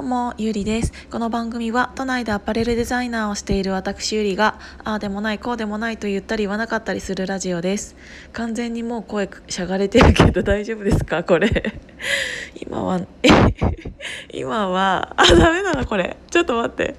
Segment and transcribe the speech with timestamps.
[0.00, 0.94] どうも、ゆりです。
[1.10, 7.96] この番組は都内でアパレルデザイナーをしている私ゆりが、ああでもない、こうでもないと言ったり言わなかったりするラジオです。
[8.32, 11.22] 完全にもう声しゃがれてるけど大丈夫ですか？
[11.22, 11.50] これ。
[12.66, 13.02] 今は、
[14.32, 16.16] 今は、あ、ダメなのこれ。
[16.30, 16.94] ちょっと待って。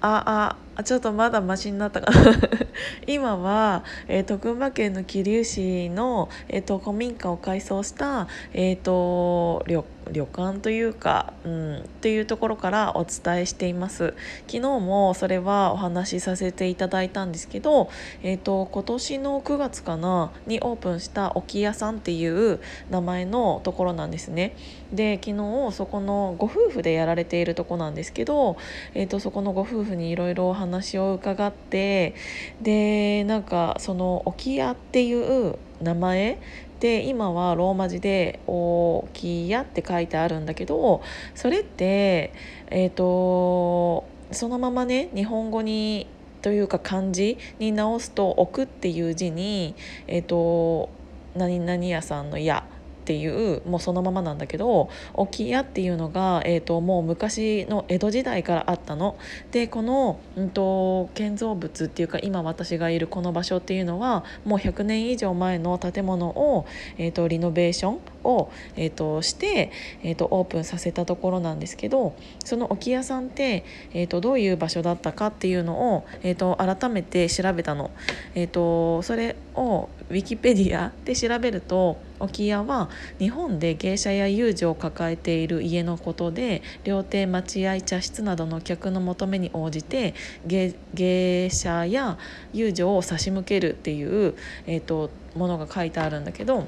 [0.00, 2.10] あ、あ、ちょっとまだマシになったか。
[2.10, 2.32] な
[3.06, 14.14] 今は、えーと、群馬県の桐生市の、えーと、古民家を改装した、えーと旅旅館というか、うん、っていうところからお伝えしています。
[14.46, 17.90] 昨日もそれはお話しさせていただいたんですけど、
[18.22, 24.56] えーと、今年の9月かなにオープンした沖屋さんっていう名前のところなんですね。
[24.92, 28.56] で昨日そこのご夫婦でやられているとこなんですけど、
[28.94, 32.14] えーと、そこのご夫婦にいろいろお話話を伺って
[32.62, 35.12] でなんかその沖屋ってい
[35.50, 36.38] う名前
[36.78, 41.02] で今はローマ字で「大きや」って書いてあるんだけど
[41.34, 42.32] それって
[42.70, 46.06] えっ、ー、とそのままね日本語に
[46.40, 49.74] というか漢字に直すと「置く」っていう字に
[50.06, 50.88] えっ、ー、と
[51.34, 52.64] 何々屋さんの「や」
[53.10, 59.18] っていうもうそのままなんだけど置屋っていうのが、えーと、もう昔の江戸時代からあったの。
[59.50, 66.66] でこの、うんと、建造物っていうか今私がいるこの場所っていうのはもう100年以上前の建物を、
[66.98, 69.72] えーと、リノベーションを、えー、として、
[70.04, 72.14] えー、とオープンさせたところなんですけど
[72.44, 77.90] その置屋さんって、えー、とどういう場所だったかっていうのを、えー、と改めて調べたの。
[78.36, 82.88] えー、とそれをウィキペディアで調べると置屋は
[83.18, 90.14] 日本で芸者や遊女を抱えている家のことで料亭待合茶室などの客の求めに応じて
[90.46, 92.18] 芸者や
[92.52, 94.34] 遊女を差し向けるっていう、
[94.66, 96.66] えーと、ものが書いてあるんだけど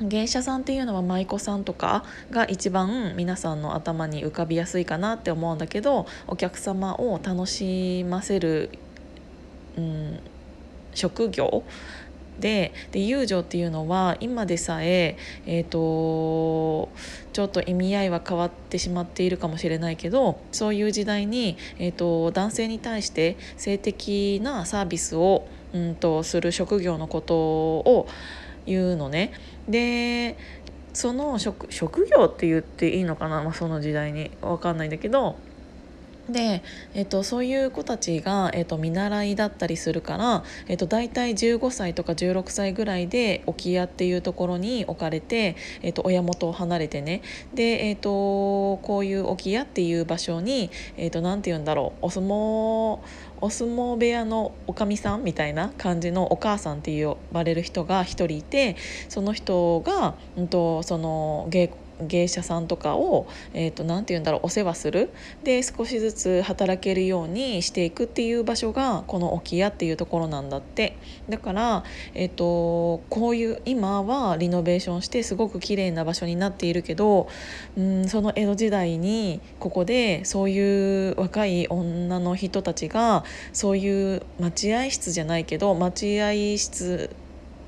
[0.00, 8.70] 芸者さんっていうのは舞妓さんとかが一番皆さんの頭に浮かびやすいかなって思うんだけどお客様を楽しませる、
[9.76, 10.20] うん、
[10.94, 11.64] 職業
[12.40, 16.88] でで遊女っていうのは今でさええーと、
[17.32, 28.08] ちょっと意味合いは変わってしまっているかもしれないけどそういう時代に、えーと、男性に対して性的なサービスを、うんと、する職業のことを
[28.66, 29.32] 言うのね。
[29.68, 30.36] で
[30.92, 35.36] その職職業って言っていいのかな、まあ、その時代に分かんないんだけど
[36.32, 36.62] で、
[36.94, 47.22] えっと、そういう子たちが、えっと、見習いだったりするから、えっと、大体15歳とか16歳ぐらいで置屋っていうところに置かれて、えっと、親元を離れてね。
[47.54, 52.06] で、えっと、こういう置屋っていう場所に、えっと、て言うんだろう。
[52.06, 53.00] お相撲
[53.42, 58.76] お相撲部屋のおかみさんみたいな感じのお母さんって呼ばれる人が一人いて
[59.08, 61.72] その人が、うんと、その芸
[62.02, 65.10] 芸者さんとかを何、えーと、て言うんだろうお世話する。
[65.44, 70.96] で少しずつ働けるようにしていくっていう場所がこの置屋っていうところなんだって。
[71.28, 71.84] だから、
[72.14, 77.28] えーと、こういう今はリノベーションしてすごく綺麗な場所になっているけど
[77.76, 87.10] うんその江戸時代にここでそういう若い女の人たちがそういう待合室じゃないけど待合室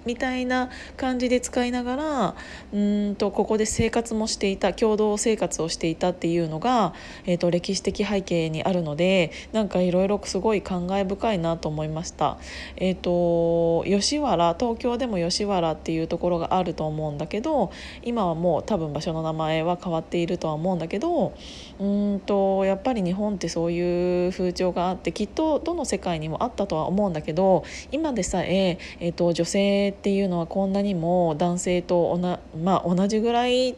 [0.05, 2.35] みたいな感じで使いながら
[2.73, 12.39] うんとここで生活もしていた共同生活をしていたっていうのが、えーと、歴史的背景にあるのでなんかいろいろすごい感慨深いなと思いました。
[12.77, 17.71] えーと、吉原東京でも吉原っていうところがあると思うんだけど
[18.03, 21.35] 今はもう多分場所の名前は変わっているとは思うんだけど
[21.79, 33.75] うんとやっぱり日本ってそういう風潮があってきっとどの世界にもあったとは思うんだけど今でさええーと女性っていうのはこんなにも男性と同,、まあ、同じぐらいっ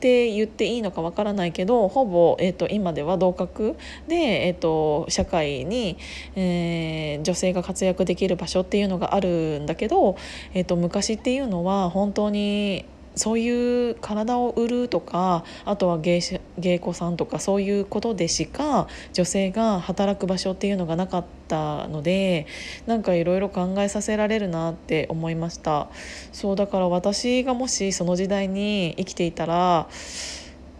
[0.00, 5.96] て言っていいのかわからないけどほぼ、えーと、今では同格で、えーと、社会に、
[6.36, 10.16] えー、女性が活躍できる場所っていうのがあるんだけど、
[10.54, 12.84] えーと昔っていうのは本当に
[13.14, 16.20] そういう体を売るとかあとは芸
[16.58, 22.46] 芸妓さんとかそういうことでしか女性が働く場所っていうのがなかったので
[22.86, 25.88] なんかいろいろ考えさせられるなって思いました。
[26.32, 29.88] そうだから私がもしその時代に生きていたら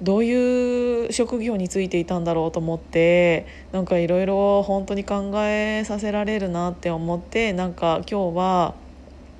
[0.00, 8.74] どういう職業についていたんだろうと思ってなんかいろいろ本当に考えさせられるなって思ってなんか今日は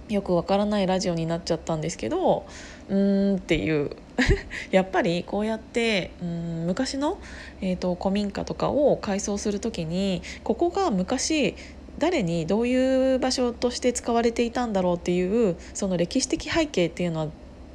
[0.08, 2.46] よくわからないラジオになっちゃったんですけど
[2.88, 3.90] うーんっていう
[4.70, 7.18] やっぱりこうやってうん昔の、
[7.60, 11.54] えーと、古民家とかを改装する時にここが昔
[11.98, 17.28] 誰にどういう場所として使われていたんだろうっていうその歴史的背景っていうのは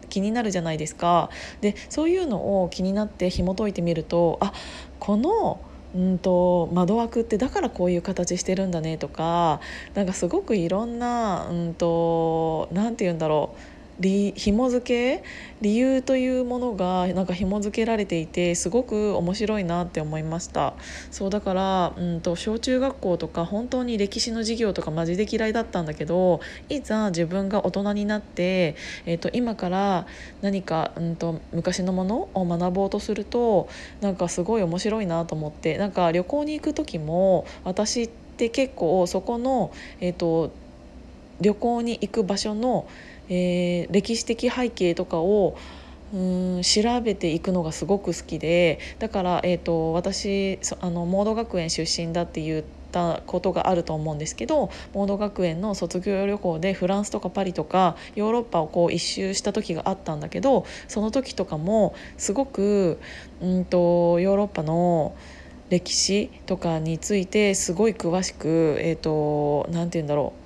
[0.09, 1.29] 気になるじゃないですか。
[1.61, 4.53] でそういうのを気になって紐解いてみるとあ
[4.99, 5.59] この
[5.95, 9.61] うんと窓枠ってだからこういう形してるんだねとか
[9.93, 13.72] なんかすごくいろんなうんと何て言うんだろう。
[13.99, 15.23] 理紐付け
[15.61, 20.73] 理由というものがなんか紐付けられていてすごく面白いなって思いました。
[21.11, 28.75] そうだからうんと小中学校とか本当に歴史の授業とかマジで嫌いだったんだけどいざ自分が大人になって、
[29.05, 30.07] えー、と今から
[30.41, 33.69] 何かうんと昔のものを学ぼうとすると
[34.01, 40.51] なんかすごい面白いなと思ってなんか旅行に行く時も私って結構そこのえ、ー、と
[41.41, 42.87] 旅行に行く場所の
[43.29, 45.57] えー、歴史的背景とかを
[46.13, 62.99] うん調べていくのがすごく好きでだから、えーと、私あのモード学園出身だって言ったことがあると思うんですけどモード学園の卒業旅行でフランスとかパリとかヨーロッパをこう一周した時があったんだけどその時とかもすごく
[63.41, 65.15] うんとヨーロッパの
[65.71, 70.42] 歴史とかについてすごい詳しくえ、ー、と何て言うんだろう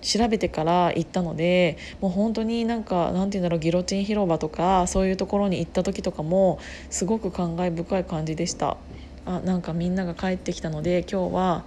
[0.00, 6.58] 調べてから行ったのでもう本当になんかなんて言うんだろうギロチン広場とかそういうところに行った時とかも
[6.90, 8.76] すごく感慨深い感じでした。
[9.26, 11.64] あなんかみんなが帰ってきたので今日は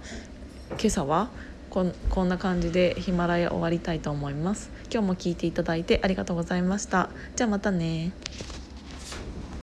[0.70, 1.30] 今朝は
[1.70, 4.70] こんこんな感じでヒマラヤ終わりたいと思います。
[4.92, 7.08] 今日も聞いていただいてありがとうございました。
[7.36, 8.12] じゃあまたね。